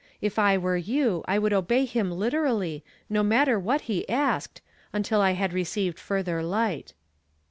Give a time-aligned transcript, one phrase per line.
[0.19, 4.59] If I were you, I would obey him literally, no matter what he asked,
[4.91, 6.95] until I had received further light."